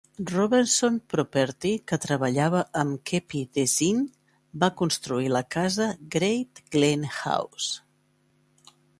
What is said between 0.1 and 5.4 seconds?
Robertson Property, que treballava amb Keppie Design, va construir